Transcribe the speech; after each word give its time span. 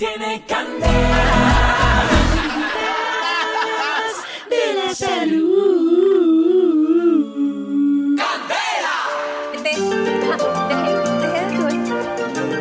tiene 0.00 0.42
candela. 0.46 2.08
De 4.48 4.74
la 4.74 4.94
salud. 4.94 6.30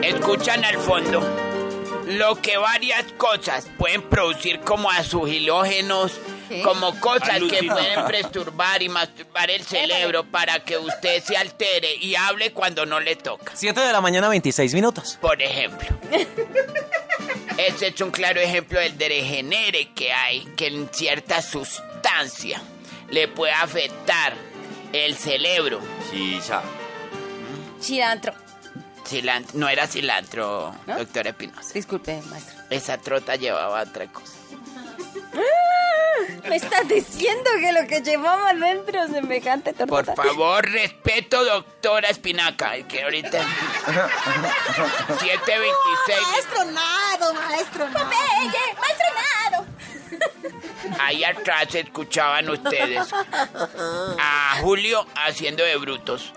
Escuchan 0.03 0.65
al 0.65 0.77
fondo 0.79 1.21
lo 2.07 2.35
que 2.41 2.57
varias 2.57 3.05
cosas 3.13 3.67
pueden 3.77 4.01
producir 4.01 4.59
como 4.59 4.91
azulógenos, 4.91 6.19
¿Qué? 6.49 6.61
como 6.61 6.99
cosas 6.99 7.39
que 7.49 7.63
pueden 7.63 8.05
perturbar 8.05 8.81
y 8.81 8.89
masturbar 8.89 9.49
el 9.49 9.63
cerebro 9.63 10.25
para 10.25 10.59
que 10.59 10.77
usted 10.77 11.23
se 11.23 11.37
altere 11.37 11.95
y 12.01 12.15
hable 12.15 12.51
cuando 12.51 12.85
no 12.85 12.99
le 12.99 13.15
toca. 13.15 13.53
7 13.55 13.79
de 13.79 13.93
la 13.93 14.01
mañana, 14.01 14.27
26 14.27 14.73
minutos. 14.73 15.17
Por 15.21 15.41
ejemplo. 15.41 15.87
Este 17.59 17.87
es 17.87 17.99
un 17.99 18.11
claro 18.11 18.39
ejemplo 18.39 18.79
del 18.79 18.97
degenere 18.97 19.89
que 19.93 20.13
hay, 20.13 20.45
que 20.55 20.67
en 20.67 20.87
cierta 20.93 21.41
sustancia 21.41 22.61
le 23.09 23.27
puede 23.27 23.51
afectar 23.51 24.33
el 24.93 25.13
cerebro. 25.17 25.81
Sisa. 26.09 26.61
Cilantro. 27.81 28.33
Cilantro, 29.05 29.59
no 29.59 29.67
era 29.67 29.87
cilantro, 29.87 30.73
¿No? 30.87 30.97
doctor 30.99 31.27
Espinosa. 31.27 31.73
Disculpe, 31.73 32.21
maestro. 32.29 32.57
Esa 32.69 32.97
trota 32.97 33.35
llevaba 33.35 33.81
otra 33.81 34.07
cosa. 34.07 34.37
Me 36.47 36.55
estás 36.55 36.87
diciendo 36.87 37.49
que 37.59 37.71
lo 37.71 37.87
que 37.87 38.01
llevaba 38.01 38.49
adentro 38.49 39.03
es 39.03 39.11
semejante 39.11 39.73
Por 39.73 40.05
torta. 40.05 40.15
favor, 40.15 40.65
respeto, 40.69 41.43
doctora 41.43 42.09
Espinaca, 42.09 42.71
que 42.87 43.03
ahorita... 43.03 43.41
726... 45.19 46.21
Maestronado, 46.31 47.33
maestronado. 47.33 48.05
¡Popeye! 48.05 48.75
¡Maestronado! 48.79 49.65
Ahí 50.99 51.23
atrás 51.23 51.73
escuchaban 51.75 52.49
ustedes 52.49 53.07
a 54.19 54.57
Julio 54.61 55.05
haciendo 55.15 55.63
de 55.63 55.77
brutos 55.77 56.33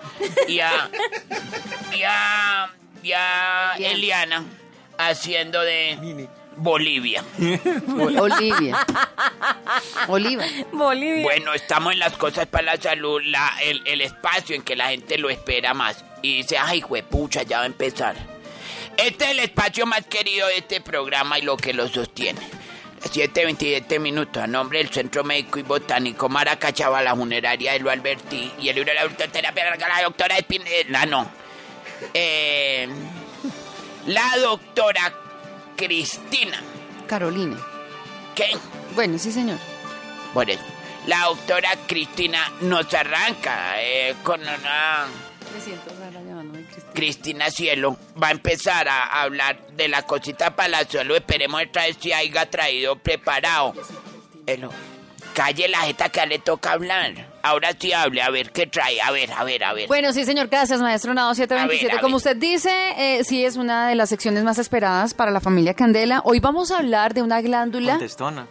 y 0.47 0.61
a, 0.61 0.91
y 1.93 2.03
a, 2.05 2.71
y 3.03 3.13
a 3.13 3.75
Eliana 3.79 4.45
haciendo 4.99 5.61
de 5.63 6.29
Bolivia. 6.57 7.25
Olivia. 8.19 8.87
Oliva. 10.09 10.45
Bolivia. 10.73 11.23
Bueno, 11.23 11.55
estamos 11.55 11.93
en 11.93 11.99
las 11.99 12.17
cosas 12.17 12.47
para 12.47 12.65
la 12.65 12.77
salud, 12.77 13.21
la, 13.25 13.53
el, 13.63 13.83
el 13.87 14.01
espacio 14.01 14.55
en 14.55 14.63
que 14.63 14.77
la 14.77 14.89
gente 14.89 15.19
lo 15.19 15.31
espera 15.31 15.75
más 15.75 16.05
y 16.23 16.37
dice, 16.39 16.57
ay, 16.59 16.81
juepucha, 16.81 17.43
ya 17.43 17.59
va 17.59 17.65
a 17.65 17.67
empezar. 17.67 18.17
Este 18.97 19.25
es 19.25 19.31
el 19.33 19.39
espacio 19.41 19.87
más 19.87 20.07
querido 20.07 20.47
de 20.49 20.59
este 20.59 20.81
programa 20.81 21.39
y 21.39 21.43
lo 21.43 21.57
que 21.57 21.73
lo 21.73 21.89
sostiene. 21.89 22.41
7.27 23.03 23.99
minutos, 23.99 24.43
a 24.43 24.47
nombre 24.47 24.79
del 24.79 24.91
Centro 24.91 25.25
Médico 25.25 25.59
y 25.59 25.63
Botánico 25.63 26.29
Maracachaba, 26.29 27.03
la 27.03 27.17
funeraria 27.17 27.73
de 27.73 27.81
lo 27.81 27.91
Alberti 27.91 28.53
y 28.61 28.69
el 28.69 28.77
libro 28.77 28.91
de 28.91 28.95
la 28.95 29.03
autoterapia 29.03 29.73
de 29.73 29.79
la 29.79 30.03
doctora 30.03 30.37
Espinela, 30.37 31.05
no. 31.07 31.29
Eh, 32.15 32.89
la 34.07 34.37
doctora 34.41 35.13
Cristina. 35.85 36.63
Carolina. 37.09 37.59
¿Qué? 38.37 38.57
Bueno, 38.95 39.19
sí, 39.19 39.33
señor. 39.33 39.59
Eso. 40.47 40.63
La 41.09 41.25
doctora 41.25 41.71
Cristina 41.89 42.53
nos 42.61 42.95
arranca 42.95 43.83
eh, 43.83 44.15
con 44.23 44.41
una... 44.41 45.07
Me 45.53 45.61
siento 45.61 45.91
rara 45.99 46.21
llamándome 46.23 46.65
Cristina. 46.67 46.93
Cristina 46.95 47.51
Cielo 47.51 47.97
va 48.23 48.29
a 48.29 48.31
empezar 48.31 48.87
a 48.87 49.23
hablar 49.23 49.59
de 49.73 49.89
la 49.89 50.03
cosita 50.03 50.55
para 50.55 50.69
la 50.69 50.85
salud. 50.85 51.17
Esperemos 51.17 51.61
esta 51.63 51.83
vez 51.83 51.97
si 52.01 52.13
haya 52.13 52.49
traído 52.49 52.97
preparado. 52.97 53.75
Elo, 54.47 54.71
calle 55.33 55.69
la 55.69 55.79
jeta 55.81 56.09
que 56.09 56.25
le 56.27 56.39
toca 56.39 56.73
hablar. 56.73 57.13
Ahora 57.43 57.71
sí 57.79 57.93
hable, 57.93 58.23
a 58.23 58.31
ver 58.31 58.51
qué 58.53 58.67
trae. 58.67 59.01
A 59.01 59.11
ver, 59.11 59.33
a 59.33 59.45
ver, 59.45 59.65
a 59.65 59.73
ver. 59.73 59.89
Bueno, 59.89 60.13
sí, 60.13 60.25
señor, 60.25 60.49
gracias, 60.49 60.81
maestro 60.81 61.15
Nado 61.15 61.31
A 61.31 61.35
727. 61.35 61.87
ver, 61.93 61.99
a 61.99 62.01
Como 62.01 62.13
ver. 62.13 62.17
usted 62.19 62.37
dice, 62.37 62.71
eh, 62.97 63.25
sí 63.25 63.45
es 63.45 63.57
una 63.57 63.89
de 63.89 63.95
las 63.95 64.09
secciones 64.09 64.45
más 64.45 64.59
esperadas 64.59 65.15
para 65.15 65.31
la 65.31 65.41
familia 65.41 65.75
Candela. 65.75 66.21
Hoy 66.25 66.41
vamos 66.41 66.71
a 66.71 66.79
hablar 66.79 67.15
de 67.15 67.23
una 67.23 67.41
glándula. 67.41 67.93
Contestona. 67.93 68.47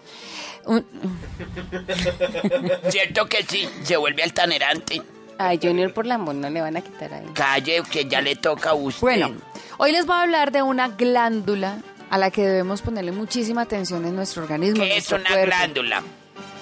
un- 0.65 0.85
Cierto 2.89 3.27
que 3.27 3.43
sí, 3.43 3.67
se 3.83 3.97
vuelve 3.97 4.23
altanerante. 4.23 5.01
Ay, 5.37 5.59
Junior 5.61 5.91
por 5.93 6.05
Lambón 6.05 6.39
no 6.39 6.49
le 6.49 6.61
van 6.61 6.77
a 6.77 6.81
quitar 6.81 7.13
ahí. 7.13 7.25
Calle 7.33 7.81
que 7.91 8.05
ya 8.05 8.21
le 8.21 8.35
toca 8.35 8.71
a 8.71 8.73
usted. 8.75 9.01
Bueno, 9.01 9.31
hoy 9.77 9.91
les 9.91 10.05
voy 10.05 10.15
a 10.15 10.21
hablar 10.21 10.51
de 10.51 10.61
una 10.61 10.89
glándula 10.89 11.77
a 12.11 12.17
la 12.17 12.29
que 12.29 12.43
debemos 12.43 12.81
ponerle 12.81 13.11
muchísima 13.11 13.61
atención 13.61 14.05
en 14.05 14.15
nuestro 14.15 14.43
organismo. 14.43 14.83
en 14.83 14.89
¿qué 14.89 14.97
es 14.97 15.09
nuestro 15.09 15.17
una 15.17 15.29
cuerpo. 15.29 15.45
glándula? 15.47 16.03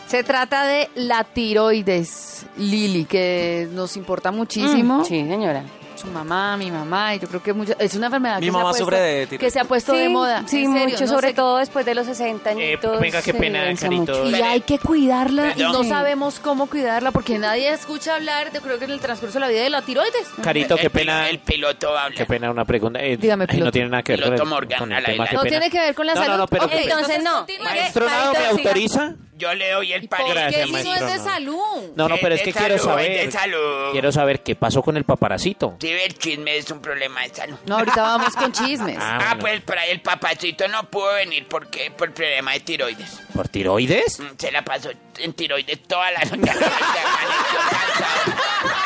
Se 0.09 0.23
trata 0.23 0.65
de 0.65 0.89
la 0.95 1.23
tiroides, 1.23 2.45
Lili, 2.57 3.05
que 3.05 3.67
nos 3.71 3.95
importa 3.95 4.31
muchísimo. 4.31 4.99
Mm, 4.99 5.05
Sí, 5.05 5.15
señora. 5.27 5.63
Su 5.95 6.07
mamá, 6.07 6.55
mi 6.55 6.71
mamá, 6.71 7.13
y 7.13 7.19
yo 7.19 7.27
creo 7.27 7.43
que 7.43 7.51
mucha- 7.51 7.75
es 7.77 7.93
una 7.93 8.05
enfermedad 8.05 8.39
Mi 8.39 8.45
que, 8.45 8.51
mamá 8.53 8.71
se 8.71 8.77
ha 8.77 8.79
sufre 8.85 8.95
puesto, 8.97 9.03
de 9.03 9.27
tiroides. 9.27 9.39
que 9.39 9.51
se 9.51 9.59
ha 9.59 9.63
puesto 9.65 9.91
de 9.91 10.07
moda. 10.07 10.43
Sí, 10.47 10.65
serio, 10.65 10.87
mucho, 10.87 11.01
no 11.05 11.07
sobre 11.11 11.27
sé- 11.27 11.33
todo 11.33 11.57
después 11.57 11.85
de 11.85 11.93
los 11.93 12.05
60 12.07 12.51
añitos. 12.51 13.01
venga, 13.01 13.21
qué 13.21 13.33
pena, 13.33 13.63
Carito. 13.77 13.91
mucho. 14.13 14.29
Y 14.29 14.35
hay 14.35 14.61
que 14.61 14.79
cuidarla 14.79 15.49
y 15.49 15.53
Perdón. 15.55 15.73
no 15.73 15.83
Sí. 15.83 15.89
sabemos 15.89 16.39
cómo 16.39 16.67
cuidarla 16.69 17.11
porque 17.11 17.37
nadie 17.37 17.69
escucha 17.73 18.15
hablar, 18.15 18.49
yo 18.53 18.61
creo 18.61 18.79
que 18.79 18.85
en 18.85 18.91
el 18.91 19.01
transcurso 19.01 19.33
de 19.33 19.39
la 19.41 19.47
vida 19.49 19.61
de 19.61 19.69
la 19.69 19.81
tiroides. 19.81 20.25
Carito, 20.41 20.77
qué 20.77 20.89
pena. 20.89 21.27
El 21.29 21.39
piloto 21.39 21.89
habla. 21.97 22.15
Qué 22.15 22.25
pena 22.25 22.49
una 22.49 22.63
pregunta. 22.63 22.99
Eh, 23.03 23.17
Dígame, 23.17 23.45
piloto. 23.45 23.65
no 23.65 23.71
tiene 23.73 23.89
nada 23.89 24.01
que 24.01 24.13
ver 24.13 24.21
con 24.21 24.27
el, 24.29 24.33
Piloto 24.39 24.49
Morgan, 24.49 24.79
con 24.79 24.91
el 24.93 25.03
la 25.03 25.09
tema. 25.09 25.25
No 25.25 25.29
pena. 25.41 25.49
tiene 25.49 25.69
que 25.69 25.79
ver 25.81 25.95
con 25.95 26.07
la 26.07 26.13
No, 26.13 26.19
no, 26.21 26.25
salud. 26.25 26.37
no, 26.39 26.47
pero 26.47 26.63
Ok, 26.63 26.71
qué 26.71 26.77
pena. 26.77 26.93
Entonces 26.93 27.23
no. 27.23 27.45
Maestro 27.65 28.05
Nado, 28.05 28.31
¿me 28.31 28.45
autoriza? 28.45 29.15
Yo 29.39 29.53
le 29.55 29.71
doy 29.71 29.93
el 29.93 30.03
¿Y 30.03 30.07
por 30.07 30.19
palo. 30.19 30.29
Gracias, 30.31 30.55
qué 30.55 30.65
si 30.67 30.71
no 30.71 30.77
maestro, 30.89 31.07
es 31.07 31.11
de 31.13 31.17
no. 31.17 31.23
salud? 31.23 31.91
No, 31.95 32.09
no, 32.09 32.17
pero 32.21 32.35
es 32.35 32.41
que 32.43 32.53
quiero 32.53 32.77
saber. 32.77 33.25
de 33.25 33.31
salud. 33.31 33.91
Quiero 33.93 34.11
saber 34.11 34.41
qué 34.43 34.55
pasó 34.55 34.83
con 34.83 34.97
el 34.97 35.05
paparacito. 35.05 35.77
Sí, 35.79 35.89
el 35.89 36.17
chisme 36.17 36.57
es 36.57 36.69
un 36.69 36.81
problema 36.81 37.21
de 37.23 37.33
salud. 37.33 37.57
No, 37.65 37.77
ahorita 37.79 38.01
vamos 38.01 38.33
con 38.35 38.51
chismes. 38.51 38.97
Ah, 39.11 39.17
Ah, 39.21 39.27
bueno. 39.35 39.39
pues 39.41 39.61
para 39.61 39.85
el 39.85 40.01
papacito 40.01 40.67
no 40.67 40.83
pudo 40.89 41.13
venir 41.13 41.47
porque 41.49 41.89
por 41.91 42.11
problema 42.13 42.51
de 42.53 42.59
tiroides. 42.59 43.21
¿Por 43.33 43.47
tiroides? 43.47 44.19
Mm, 44.19 44.25
Se 44.37 44.51
la 44.51 44.63
pasó 44.63 44.89
en 45.17 45.33
tiroides 45.33 45.81
toda 45.87 46.11
la 46.11 46.19
noche. 46.25 46.51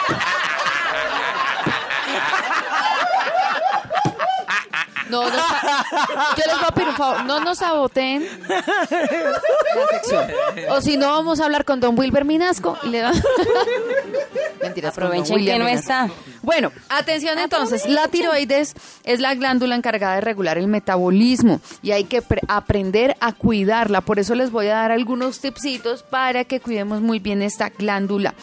No, 5.14 5.22
no 5.30 5.30
yo 5.30 6.44
les 6.48 6.56
voy 6.56 6.66
a 6.68 6.72
pedir 6.72 6.90
un 6.90 6.96
favor, 6.96 7.24
no 7.26 7.40
nos 7.42 7.60
saboteen 7.60 8.28
la 8.50 9.88
sección. 9.92 10.28
O 10.70 10.82
si 10.82 10.98
no, 10.98 11.12
vamos 11.12 11.40
a 11.40 11.46
hablar 11.46 11.66
con 11.66 11.80
don 11.80 11.98
Wilber 11.98 12.26
Minasco 12.26 12.78
y 12.84 12.88
le. 12.90 13.04
Mentiras, 14.62 14.96
don 14.96 15.04
Aprovechen 15.06 15.46
que 15.46 15.60
no 15.60 15.68
está. 15.68 16.10
Bueno, 16.42 16.72
atención 16.90 17.38
entonces, 17.38 17.88
la 17.88 18.08
tiroides 18.08 18.74
es 19.04 19.20
la 19.20 19.34
glándula 19.36 19.76
encargada 19.76 20.16
de 20.16 20.22
regular 20.22 20.58
el 20.58 20.68
metabolismo 20.68 21.62
y 21.82 21.92
hay 21.92 22.06
que 22.06 22.22
pre- 22.22 22.42
aprender 22.48 23.16
a 23.20 23.34
cuidarla. 23.34 24.02
Por 24.02 24.20
eso 24.20 24.36
les 24.36 24.52
voy 24.52 24.68
a 24.68 24.76
dar 24.76 24.92
algunos 24.92 25.40
tipsitos 25.40 26.04
para 26.04 26.44
que 26.46 26.60
cuidemos 26.60 27.02
muy 27.02 27.20
bien 27.20 27.42
esta 27.42 27.70
glándula. 27.70 28.34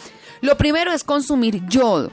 Lo 0.41 0.57
primero 0.57 0.91
es 0.93 1.03
consumir 1.03 1.61
yodo. 1.67 2.11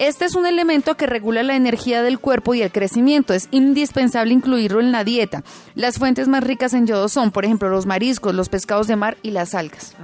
Este 0.00 0.24
es 0.24 0.34
un 0.34 0.44
elemento 0.44 0.96
que 0.96 1.06
regula 1.06 1.42
la 1.44 1.54
energía 1.54 2.02
del 2.02 2.18
cuerpo 2.18 2.54
y 2.54 2.62
el 2.62 2.72
crecimiento. 2.72 3.32
Es 3.32 3.48
indispensable 3.52 4.32
incluirlo 4.34 4.80
en 4.80 4.90
la 4.92 5.04
dieta. 5.04 5.42
Las 5.76 5.98
fuentes 5.98 6.26
más 6.26 6.42
ricas 6.42 6.74
en 6.74 6.86
yodo 6.86 7.08
son, 7.08 7.30
por 7.30 7.44
ejemplo, 7.44 7.68
los 7.68 7.86
mariscos, 7.86 8.34
los 8.34 8.48
pescados 8.48 8.86
de 8.88 8.96
mar 8.96 9.16
y 9.22 9.30
las 9.30 9.54
algas. 9.54 9.94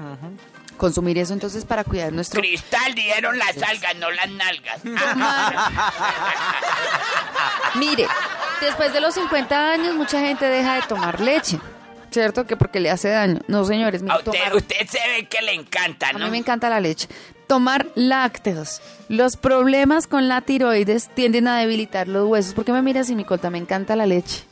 Consumir 0.76 1.18
eso 1.18 1.34
entonces 1.34 1.64
para 1.66 1.84
cuidar 1.84 2.10
nuestro 2.12 2.40
Cristal 2.40 2.94
dieron 2.94 3.36
las 3.38 3.54
algas, 3.62 3.96
no 3.96 4.10
las 4.10 4.30
nalgas. 4.30 4.80
Mire, 7.74 8.06
después 8.60 8.92
de 8.92 9.00
los 9.00 9.14
50 9.14 9.72
años 9.72 9.94
mucha 9.94 10.20
gente 10.20 10.46
deja 10.46 10.76
de 10.76 10.82
tomar 10.82 11.20
leche, 11.20 11.58
¿cierto? 12.10 12.46
Que 12.46 12.56
porque 12.56 12.80
le 12.80 12.90
hace 12.90 13.08
daño. 13.10 13.40
No, 13.46 13.64
señores, 13.64 14.00
mire, 14.02 14.14
A 14.14 14.18
usted, 14.18 14.32
tomar- 14.32 14.54
usted 14.56 14.86
se 14.88 14.98
ve 15.08 15.26
que 15.28 15.42
le 15.42 15.52
encanta, 15.52 16.08
a 16.08 16.12
¿no? 16.14 16.24
mí 16.26 16.30
me 16.30 16.38
encanta 16.38 16.70
la 16.70 16.80
leche. 16.80 17.08
Tomar 17.50 17.88
lácteos. 17.96 18.80
Los 19.08 19.36
problemas 19.36 20.06
con 20.06 20.28
la 20.28 20.40
tiroides 20.40 21.08
tienden 21.16 21.48
a 21.48 21.58
debilitar 21.58 22.06
los 22.06 22.28
huesos. 22.28 22.54
¿Por 22.54 22.64
qué 22.64 22.70
me 22.70 22.80
miras, 22.80 23.10
Micolta? 23.10 23.50
Me 23.50 23.58
encanta 23.58 23.96
la 23.96 24.06
leche. 24.06 24.44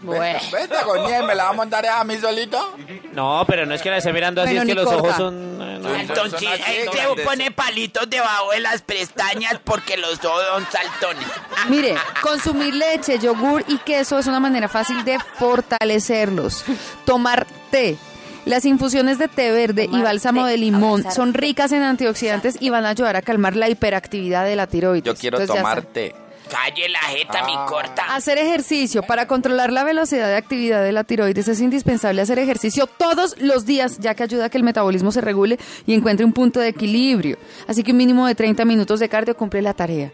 Bueno. 0.00 0.38
Vete 0.52 0.76
con 0.84 1.02
nieve, 1.04 1.26
¿me 1.26 1.34
la 1.34 1.42
va 1.44 1.50
a 1.50 1.52
montar 1.54 1.84
a 1.84 2.04
mí 2.04 2.16
solito? 2.18 2.76
No, 3.12 3.44
pero 3.48 3.66
no 3.66 3.74
es 3.74 3.82
que 3.82 3.90
la 3.90 3.96
esté 3.96 4.12
mirando 4.12 4.42
así, 4.42 4.54
Bueno, 4.54 4.62
es 4.62 4.68
que 4.68 4.74
ni 4.74 4.80
los 4.80 4.92
corta. 4.92 5.08
ojos 5.08 5.16
son... 5.16 5.62
eh, 5.62 5.78
no. 5.80 5.94
Entonces, 5.96 6.40
Son 6.40 6.52
así, 6.52 6.62
grandes. 6.92 7.26
pone 7.26 7.50
palitos 7.50 8.08
debajo 8.08 8.52
de 8.52 8.60
las 8.60 8.82
pestañas 8.82 9.58
porque 9.64 9.96
los 9.96 10.24
ojos 10.24 10.42
son 10.54 10.66
saltones. 10.70 11.26
Mire, 11.68 11.96
consumir 12.20 12.74
leche, 12.74 13.18
yogur 13.18 13.64
y 13.66 13.78
queso 13.78 14.20
es 14.20 14.28
una 14.28 14.38
manera 14.38 14.68
fácil 14.68 15.04
de 15.04 15.18
fortalecerlos. 15.36 16.64
Tomar 17.04 17.44
té. 17.72 17.96
Las 18.44 18.64
infusiones 18.64 19.18
de 19.18 19.28
té 19.28 19.52
verde 19.52 19.88
y 19.90 20.02
bálsamo 20.02 20.44
de 20.46 20.56
limón 20.56 21.04
son 21.12 21.32
ricas 21.32 21.70
en 21.72 21.82
antioxidantes 21.82 22.56
y 22.60 22.70
van 22.70 22.84
a 22.84 22.90
ayudar 22.90 23.14
a 23.16 23.22
calmar 23.22 23.54
la 23.56 23.68
hiperactividad 23.68 24.44
de 24.44 24.56
la 24.56 24.66
tiroides. 24.66 25.04
Yo 25.04 25.14
quiero 25.14 25.38
Entonces, 25.40 25.62
tomar 25.62 25.82
té. 25.82 26.14
Calle 26.50 26.88
la 26.90 26.98
jeta, 26.98 27.40
Ah. 27.44 27.46
mi 27.46 27.54
corta. 27.66 28.14
Hacer 28.14 28.36
ejercicio. 28.38 29.02
Para 29.04 29.26
controlar 29.26 29.72
la 29.72 29.84
velocidad 29.84 30.26
de 30.26 30.36
actividad 30.36 30.82
de 30.82 30.92
la 30.92 31.04
tiroides 31.04 31.48
es 31.48 31.60
indispensable 31.60 32.20
hacer 32.20 32.38
ejercicio 32.40 32.86
todos 32.88 33.36
los 33.40 33.64
días, 33.64 33.98
ya 34.00 34.14
que 34.14 34.24
ayuda 34.24 34.46
a 34.46 34.50
que 34.50 34.58
el 34.58 34.64
metabolismo 34.64 35.12
se 35.12 35.20
regule 35.22 35.58
y 35.86 35.94
encuentre 35.94 36.26
un 36.26 36.32
punto 36.32 36.58
de 36.60 36.68
equilibrio. 36.68 37.38
Así 37.68 37.82
que 37.82 37.92
un 37.92 37.96
mínimo 37.98 38.26
de 38.26 38.34
30 38.34 38.64
minutos 38.66 39.00
de 39.00 39.08
cardio 39.08 39.34
cumple 39.36 39.62
la 39.62 39.72
tarea. 39.72 40.10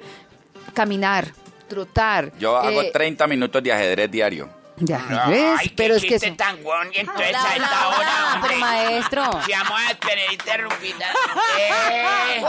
Caminar, 0.74 1.26
trotar. 1.66 2.30
Yo 2.38 2.56
hago 2.56 2.82
eh, 2.82 2.90
30 2.92 3.26
minutos 3.26 3.60
de 3.62 3.72
ajedrez 3.72 4.10
diario. 4.10 4.48
Ay, 4.80 5.68
qué 5.68 5.74
pero 5.76 5.96
es 5.96 6.02
que 6.04 6.14
eso- 6.16 6.26
tan 6.36 6.62
guau, 6.62 6.80
y 6.92 6.98
entonces 6.98 7.34
a 7.36 7.56
esta 7.56 7.88
hora, 7.88 8.34
hombre. 8.34 8.48
pero 8.48 8.60
maestro. 8.60 9.22
Si 9.46 9.52
vamos 9.52 9.80
a 9.90 9.94
tener 9.94 10.32
interrumpida. 10.32 11.06
Eh. 11.58 12.42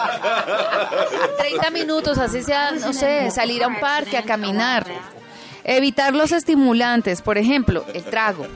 30 1.37 1.69
minutos, 1.71 2.17
así 2.17 2.43
sea, 2.43 2.71
no 2.71 2.93
sé, 2.93 3.31
salir 3.31 3.63
a 3.63 3.67
un 3.67 3.79
parque 3.79 4.17
a 4.17 4.23
caminar. 4.23 4.85
Evitar 5.63 6.13
los 6.13 6.31
estimulantes, 6.31 7.21
por 7.21 7.37
ejemplo, 7.37 7.85
el 7.93 8.03
trago, 8.05 8.47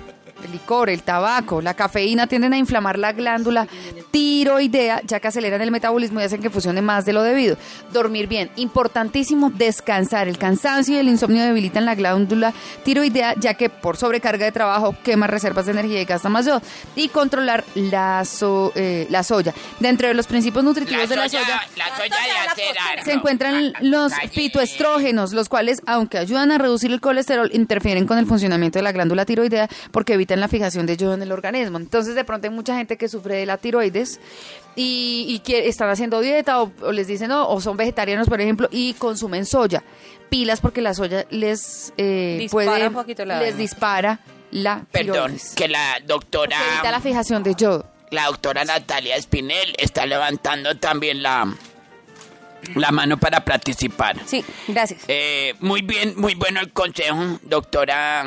el 0.45 0.51
licor, 0.51 0.89
el 0.89 1.03
tabaco, 1.03 1.61
la 1.61 1.73
cafeína 1.73 2.27
tienden 2.27 2.53
a 2.53 2.57
inflamar 2.57 2.97
la 2.99 3.11
glándula 3.13 3.67
tiroidea, 4.11 5.01
ya 5.05 5.19
que 5.19 5.27
aceleran 5.27 5.61
el 5.61 5.71
metabolismo 5.71 6.19
y 6.19 6.23
hacen 6.23 6.41
que 6.41 6.49
funcione 6.49 6.81
más 6.81 7.05
de 7.05 7.13
lo 7.13 7.23
debido. 7.23 7.57
Dormir 7.91 8.27
bien, 8.27 8.49
importantísimo 8.55 9.49
descansar. 9.49 10.27
El 10.27 10.37
cansancio 10.37 10.95
y 10.95 10.99
el 10.99 11.07
insomnio 11.07 11.43
debilitan 11.43 11.85
la 11.85 11.95
glándula 11.95 12.53
tiroidea, 12.83 13.35
ya 13.39 13.55
que 13.55 13.69
por 13.69 13.97
sobrecarga 13.97 14.45
de 14.45 14.51
trabajo 14.51 14.95
quema 15.03 15.27
reservas 15.27 15.65
de 15.65 15.71
energía 15.73 16.01
y 16.01 16.05
gasta 16.05 16.29
más 16.29 16.45
yodo. 16.45 16.61
Y 16.95 17.09
controlar 17.09 17.63
la, 17.75 18.23
so- 18.25 18.71
eh, 18.75 19.07
la 19.09 19.23
soya. 19.23 19.53
Dentro 19.79 20.07
de 20.07 20.13
los 20.13 20.27
principios 20.27 20.63
nutritivos 20.63 21.09
de 21.09 21.15
la 21.15 21.29
soya 21.29 21.61
la 21.75 21.97
soya 21.97 22.15
de 22.23 22.31
acerar. 22.63 23.03
se 23.03 23.13
encuentran 23.13 23.73
los 23.81 24.13
fitoestrógenos, 24.31 25.33
los 25.33 25.49
cuales, 25.49 25.81
aunque 25.85 26.17
ayudan 26.17 26.51
a 26.51 26.57
reducir 26.57 26.91
el 26.91 27.01
colesterol, 27.01 27.49
interfieren 27.53 28.05
con 28.05 28.17
el 28.17 28.25
funcionamiento 28.25 28.79
de 28.79 28.83
la 28.83 28.91
glándula 28.91 29.25
tiroidea 29.25 29.67
porque 29.91 30.13
evitan 30.13 30.32
la 30.39 30.47
fijación 30.47 30.85
de 30.85 30.97
yodo 30.97 31.13
en 31.13 31.21
el 31.21 31.31
organismo. 31.31 31.77
Entonces, 31.77 32.15
de 32.15 32.23
pronto 32.23 32.47
hay 32.47 32.53
mucha 32.53 32.75
gente 32.75 32.97
que 32.97 33.07
sufre 33.09 33.35
de 33.35 33.45
la 33.45 33.57
tiroides 33.57 34.19
y, 34.75 35.25
y 35.29 35.39
que 35.39 35.67
están 35.67 35.89
haciendo 35.89 36.19
dieta 36.21 36.61
o, 36.61 36.71
o 36.81 36.91
les 36.91 37.07
dicen 37.07 37.29
no, 37.29 37.47
o 37.47 37.61
son 37.61 37.77
vegetarianos, 37.77 38.27
por 38.27 38.41
ejemplo, 38.41 38.67
y 38.71 38.93
consumen 38.93 39.45
soya. 39.45 39.83
Pilas 40.29 40.61
porque 40.61 40.81
la 40.81 40.93
soya 40.93 41.25
les 41.29 41.93
eh, 41.97 42.37
Dispara 42.39 42.65
puede, 42.71 42.87
un 42.87 42.93
poquito 42.93 43.23
la 43.25 43.35
les 43.39 43.49
vaina. 43.51 43.57
dispara 43.61 44.19
la 44.51 44.85
Perdón, 44.91 45.13
tiroides. 45.33 45.53
que 45.55 45.67
la 45.67 45.99
doctora, 46.05 46.57
Porque 46.57 46.73
evita 46.73 46.91
la 46.91 47.01
fijación 47.01 47.43
de 47.43 47.55
yodo. 47.55 47.85
la 48.11 48.25
doctora 48.25 48.65
Natalia 48.65 49.15
Espinel 49.15 49.75
está 49.77 50.05
levantando 50.07 50.75
también 50.77 51.21
la, 51.21 51.53
la 52.75 52.91
mano 52.91 53.17
para 53.19 53.43
participar. 53.45 54.17
Sí, 54.25 54.43
gracias. 54.67 55.03
Eh, 55.07 55.53
muy 55.59 55.81
bien, 55.81 56.13
muy 56.17 56.33
bueno 56.35 56.59
el 56.61 56.71
consejo, 56.71 57.39
doctora. 57.43 58.25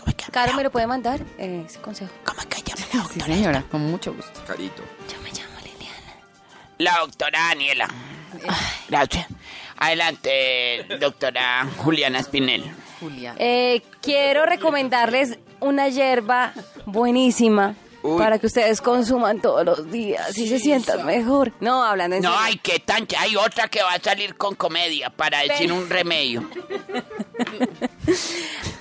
¿Cómo 0.00 0.08
es 0.10 0.14
que, 0.14 0.32
Caro, 0.32 0.54
¿me 0.54 0.62
lo 0.64 0.70
puede 0.70 0.86
mandar 0.86 1.20
eh, 1.38 1.64
ese 1.66 1.78
consejo? 1.80 2.10
cómo 2.24 2.40
es 2.40 2.46
que 2.46 2.62
llama 2.62 2.80
la 2.80 2.86
Sí, 2.86 2.98
doctora? 2.98 3.26
señora, 3.34 3.64
con 3.70 3.80
mucho 3.82 4.12
gusto. 4.14 4.40
Carito. 4.46 4.82
Yo 5.12 5.20
me 5.22 5.30
llamo 5.30 5.58
Liliana. 5.62 6.14
La 6.78 6.98
doctora 7.00 7.38
Daniela. 7.48 7.88
Gracias. 8.88 9.26
Adelante, 9.76 10.86
doctora 11.00 11.66
Juliana 11.78 12.18
Espinel. 12.20 12.64
Julia. 13.00 13.34
Eh, 13.38 13.82
quiero 14.02 14.44
recomendarles 14.46 15.38
una 15.60 15.88
hierba 15.88 16.52
buenísima 16.84 17.74
Uy. 18.02 18.18
para 18.18 18.38
que 18.38 18.46
ustedes 18.46 18.80
consuman 18.82 19.40
todos 19.40 19.64
los 19.64 19.90
días 19.90 20.36
y 20.36 20.48
se 20.48 20.58
sientan 20.58 21.04
mejor. 21.06 21.52
No, 21.60 21.82
hablando 21.82 22.16
en 22.16 22.22
No, 22.22 22.30
serio. 22.30 22.44
hay 22.44 22.56
que 22.58 22.78
tan. 22.80 23.06
Hay 23.18 23.36
otra 23.36 23.68
que 23.68 23.82
va 23.82 23.94
a 23.94 24.00
salir 24.00 24.36
con 24.36 24.54
comedia 24.54 25.08
para 25.10 25.40
decir 25.40 25.72
un 25.72 25.88
remedio. 25.88 26.48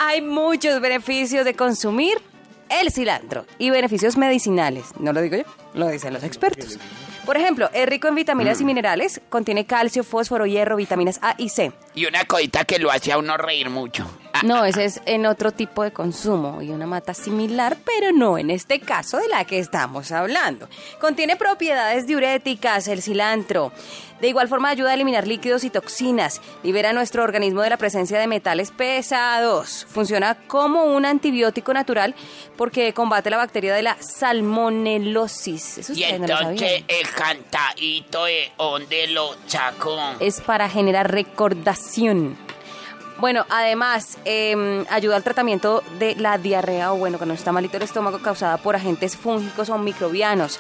Hay 0.01 0.21
muchos 0.21 0.79
beneficios 0.79 1.43
de 1.43 1.55
consumir 1.55 2.21
el 2.69 2.89
cilantro 2.89 3.45
y 3.57 3.69
beneficios 3.69 4.15
medicinales. 4.15 4.85
No 4.97 5.11
lo 5.11 5.19
digo 5.19 5.35
yo, 5.35 5.43
lo 5.73 5.89
dicen 5.89 6.13
los 6.13 6.23
expertos. 6.23 6.79
Por 7.25 7.35
ejemplo, 7.35 7.69
es 7.73 7.85
rico 7.85 8.07
en 8.07 8.15
vitaminas 8.15 8.61
y 8.61 8.63
minerales, 8.63 9.19
contiene 9.27 9.65
calcio, 9.65 10.05
fósforo, 10.05 10.45
hierro, 10.45 10.77
vitaminas 10.77 11.19
A 11.21 11.35
y 11.37 11.49
C. 11.49 11.73
Y 11.95 12.05
una 12.05 12.23
cosita 12.23 12.63
que 12.63 12.79
lo 12.79 12.89
hace 12.91 13.11
a 13.11 13.17
uno 13.17 13.35
reír 13.35 13.69
mucho. 13.69 14.09
No, 14.43 14.63
ese 14.63 14.85
es 14.85 15.01
en 15.05 15.25
otro 15.25 15.51
tipo 15.51 15.83
de 15.83 15.91
consumo 15.91 16.61
y 16.61 16.69
una 16.69 16.85
mata 16.87 17.13
similar, 17.13 17.77
pero 17.85 18.11
no 18.11 18.37
en 18.37 18.49
este 18.49 18.79
caso 18.79 19.17
de 19.17 19.27
la 19.27 19.45
que 19.45 19.59
estamos 19.59 20.11
hablando. 20.11 20.69
Contiene 20.99 21.35
propiedades 21.35 22.07
diuréticas, 22.07 22.87
el 22.87 23.01
cilantro. 23.01 23.71
De 24.21 24.27
igual 24.27 24.49
forma 24.49 24.69
ayuda 24.69 24.91
a 24.91 24.93
eliminar 24.95 25.25
líquidos 25.27 25.63
y 25.63 25.69
toxinas, 25.69 26.41
libera 26.61 26.91
nuestro 26.91 27.23
organismo 27.23 27.61
de 27.61 27.69
la 27.69 27.77
presencia 27.77 28.19
de 28.19 28.27
metales 28.27 28.71
pesados. 28.71 29.85
Funciona 29.89 30.35
como 30.47 30.83
un 30.83 31.05
antibiótico 31.05 31.73
natural 31.73 32.13
porque 32.57 32.93
combate 32.93 33.29
la 33.29 33.37
bacteria 33.37 33.73
de 33.73 33.81
la 33.81 33.95
salmonelosis. 34.01 35.77
Eso 35.77 35.93
y 35.93 36.01
no 36.01 36.07
entonces 36.07 36.69
sabían. 36.69 36.85
el 36.87 37.09
cantadito 37.11 38.25
de 38.25 38.51
donde 38.57 39.07
lo 39.07 39.35
sacó. 39.47 39.97
es 40.19 40.41
para 40.41 40.69
generar 40.69 41.09
recordación. 41.11 42.48
Bueno, 43.19 43.45
además, 43.49 44.17
eh, 44.23 44.85
ayuda 44.89 45.17
al 45.17 45.23
tratamiento 45.23 45.83
de 45.99 46.15
la 46.15 46.37
diarrea 46.37 46.93
o, 46.93 46.97
bueno, 46.97 47.17
cuando 47.17 47.33
está 47.33 47.51
malito 47.51 47.75
el 47.75 47.83
estómago 47.83 48.19
causada 48.19 48.55
por 48.57 48.77
agentes 48.77 49.17
fúngicos 49.17 49.69
o 49.69 49.77
microbianos. 49.77 50.59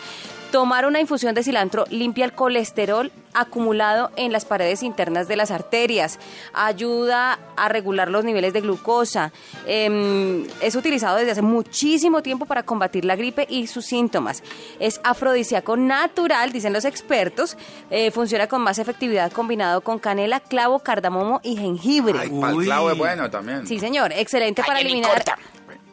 Tomar 0.51 0.87
una 0.87 0.99
infusión 0.99 1.35
de 1.35 1.43
cilantro 1.43 1.85
limpia 1.91 2.25
el 2.25 2.33
colesterol 2.33 3.11
acumulado 3.33 4.09
en 4.15 4.31
las 4.31 4.45
paredes 4.45 4.81
internas 4.81 5.27
de 5.27 5.35
las 5.35 5.51
arterias. 5.51 6.17
Ayuda 6.53 7.37
a 7.55 7.69
regular 7.69 8.09
los 8.09 8.25
niveles 8.25 8.53
de 8.53 8.61
glucosa. 8.61 9.31
Eh, 9.67 10.47
es 10.61 10.75
utilizado 10.75 11.17
desde 11.17 11.31
hace 11.31 11.41
muchísimo 11.43 12.23
tiempo 12.23 12.47
para 12.47 12.63
combatir 12.63 13.05
la 13.05 13.15
gripe 13.15 13.45
y 13.47 13.67
sus 13.67 13.85
síntomas. 13.85 14.41
Es 14.79 14.99
afrodisíaco 15.03 15.77
natural, 15.77 16.51
dicen 16.51 16.73
los 16.73 16.85
expertos. 16.85 17.55
Eh, 17.91 18.09
funciona 18.09 18.47
con 18.47 18.61
más 18.61 18.79
efectividad 18.79 19.31
combinado 19.31 19.81
con 19.81 19.99
canela, 19.99 20.39
clavo, 20.39 20.79
cardamomo 20.79 21.41
y 21.43 21.57
jengibre. 21.57 22.17
Ay, 22.19 22.29
para 22.29 22.53
el 22.53 22.63
clavo 22.63 22.91
es 22.91 22.97
bueno 22.97 23.29
también. 23.29 23.67
Sí, 23.67 23.79
señor. 23.79 24.11
Excelente 24.13 24.63
para 24.63 24.79
eliminar. 24.79 25.11
corta. 25.11 25.37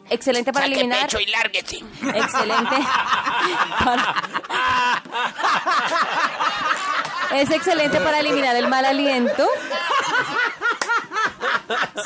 Excelente 0.09 0.53
para 0.53 0.65
Saque 0.67 0.75
eliminar. 0.79 1.01
pecho 1.01 1.19
y 1.19 1.25
lárguese. 1.27 1.77
Excelente. 2.15 2.75
para- 3.83 4.23
Es 7.35 7.51
excelente 7.51 7.99
para 7.99 8.19
eliminar 8.21 8.55
el 8.55 8.67
mal 8.69 8.85
aliento. 8.85 9.45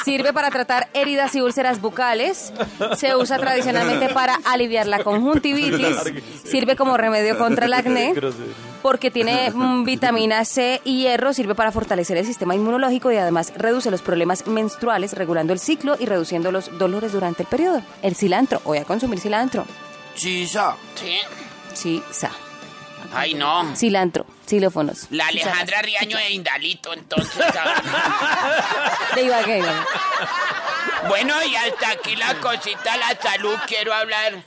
Sirve 0.04 0.34
para 0.34 0.50
tratar 0.50 0.90
heridas 0.94 1.36
y 1.36 1.42
úlceras 1.42 1.80
bucales. 1.80 2.52
Se 2.98 3.16
usa 3.16 3.38
tradicionalmente 3.38 4.10
para 4.10 4.40
aliviar 4.46 4.88
la 4.88 5.04
conjuntivitis. 5.04 5.98
Sirve 6.44 6.76
como 6.76 6.98
remedio 6.98 7.38
contra 7.38 7.66
el 7.68 7.74
acné. 7.74 8.14
Porque 8.82 9.12
tiene 9.12 9.52
mm, 9.52 9.84
vitamina 9.86 10.44
C 10.46 10.82
y 10.84 11.02
hierro. 11.02 11.34
Sirve 11.34 11.56
para 11.56 11.72
fortalecer 11.72 12.18
el 12.18 12.26
sistema 12.26 12.56
inmunológico 12.56 13.12
y 13.12 13.18
además 13.18 13.54
reduce 13.56 13.92
los 13.92 14.02
problemas 14.02 14.48
menstruales, 14.48 15.14
regulando 15.14 15.54
el 15.54 15.60
ciclo 15.60 15.96
y 16.00 16.06
reduciendo 16.06 16.52
los 16.52 16.78
dolores 16.78 17.12
durante 17.12 17.44
el 17.44 17.50
periodo. 17.50 17.82
El 18.02 18.16
cilantro. 18.16 18.62
Voy 18.66 18.80
a 18.80 18.86
consumir 18.86 19.20
cilantro. 19.20 19.66
Chisa. 20.16 20.76
Sí. 20.96 21.18
Sí, 21.74 22.04
sa. 22.12 22.32
Ay, 23.14 23.34
no. 23.34 23.76
Cilantro. 23.76 24.26
Xilófonos. 24.48 25.08
La 25.12 25.28
Alejandra 25.28 25.82
Riaño 25.82 26.18
de 26.18 26.32
Indalito, 26.32 26.94
entonces. 26.94 27.38
De 29.16 29.24
Ibagué, 29.24 29.60
Ibagué. 29.60 29.86
Bueno, 31.08 31.34
y 31.44 31.56
hasta 31.56 31.92
aquí 31.92 32.16
la 32.16 32.36
cosita, 32.36 32.98
la 32.98 33.18
salud. 33.22 33.56
Quiero 33.66 33.94
hablar. 33.94 34.44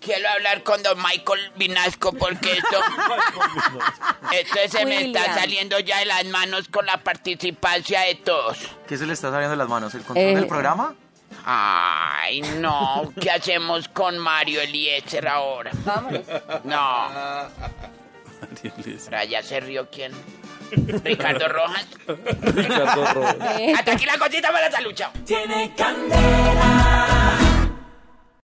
Quiero 0.00 0.28
hablar 0.30 0.62
con 0.62 0.82
don 0.82 0.96
Michael 1.02 1.52
Vinasco 1.56 2.12
porque 2.12 2.52
esto. 2.52 2.80
Esto 4.32 4.58
se 4.78 4.84
me 4.86 5.06
está 5.06 5.20
William. 5.20 5.34
saliendo 5.38 5.78
ya 5.80 5.98
de 5.98 6.04
las 6.04 6.24
manos 6.26 6.68
con 6.68 6.84
la 6.86 6.98
participancia 6.98 8.00
de 8.02 8.14
todos. 8.16 8.58
¿Qué 8.86 8.96
se 8.98 9.06
le 9.06 9.12
está 9.14 9.30
saliendo 9.30 9.50
de 9.52 9.56
las 9.56 9.68
manos? 9.68 9.94
¿El 9.94 10.02
control 10.02 10.26
Eh. 10.26 10.34
del 10.36 10.46
programa? 10.46 10.94
Ay, 11.44 12.40
no. 12.42 13.12
¿Qué 13.20 13.30
hacemos 13.30 13.88
con 13.88 14.18
Mario 14.18 14.60
Eliezer 14.60 15.26
ahora? 15.28 15.70
Vámonos. 15.84 16.22
No. 16.64 17.08
Pero 18.62 19.24
ya 19.24 19.42
se 19.42 19.60
rió 19.60 19.88
quién. 19.90 20.12
Ricardo 21.02 21.48
Rojas. 21.48 21.86
Eh, 23.58 23.72
Hasta 23.76 23.92
aquí 23.92 24.04
la 24.04 24.18
cosita 24.18 24.52
para 24.52 24.68
la 24.68 24.70
salud, 24.76 24.92
chao. 24.94 25.10
Tiene 25.24 25.72
candela. 25.74 27.38